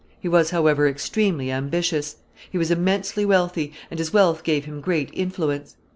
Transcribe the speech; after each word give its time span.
He 0.19 0.27
was, 0.27 0.49
however, 0.49 0.87
extremely 0.87 1.51
ambitious. 1.51 2.15
He 2.49 2.57
was 2.57 2.71
immensely 2.71 3.23
wealthy, 3.23 3.71
and 3.91 3.99
his 3.99 4.11
wealth 4.11 4.43
gave 4.43 4.65
him 4.65 4.81
great 4.81 5.11
influence. 5.13 5.75